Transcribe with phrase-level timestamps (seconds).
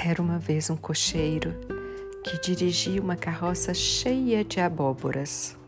[0.00, 1.52] Era uma vez um cocheiro
[2.22, 5.58] que dirigia uma carroça cheia de abóboras.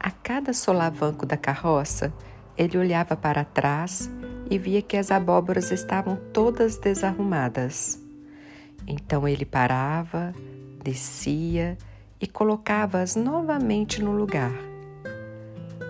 [0.00, 2.12] A cada solavanco da carroça,
[2.58, 4.10] ele olhava para trás
[4.50, 8.02] e via que as abóboras estavam todas desarrumadas.
[8.84, 10.34] Então ele parava,
[10.82, 11.78] descia
[12.20, 14.52] e colocava-as novamente no lugar.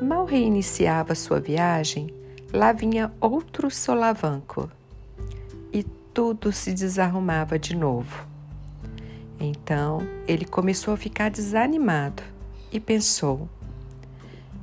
[0.03, 2.15] Mal reiniciava sua viagem,
[2.53, 4.71] lá vinha outro solavanco
[6.13, 8.27] tudo se desarrumava de novo.
[9.39, 12.23] Então ele começou a ficar desanimado
[12.71, 13.49] e pensou: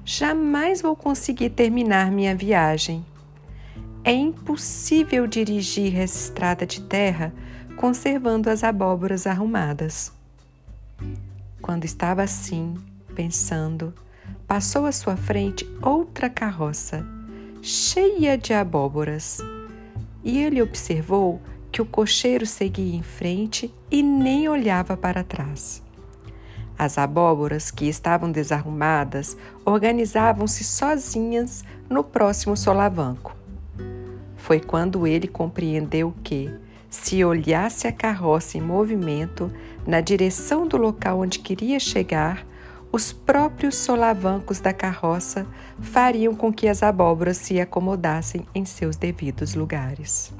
[0.06, 3.06] jamais vou conseguir terminar minha viagem.
[4.04, 7.34] É impossível dirigir essa estrada de terra
[7.76, 10.14] conservando as abóboras arrumadas.
[11.62, 12.76] Quando estava assim,
[13.14, 13.94] pensando,
[14.48, 17.06] passou à sua frente outra carroça,
[17.62, 19.42] cheia de abóboras
[20.24, 25.84] e ele observou que o cocheiro seguia em frente e nem olhava para trás.
[26.78, 33.36] As abóboras, que estavam desarrumadas, organizavam-se sozinhas no próximo solavanco.
[34.36, 36.52] Foi quando ele compreendeu que,
[36.90, 39.52] se olhasse a carroça em movimento
[39.86, 42.46] na direção do local onde queria chegar,
[42.92, 45.46] os próprios solavancos da carroça
[45.80, 50.34] fariam com que as abóboras se acomodassem em seus devidos lugares.